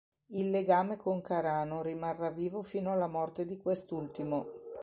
[0.31, 4.47] Il legame con Carano rimarrà vivo fino alla morte di quest'ultimo.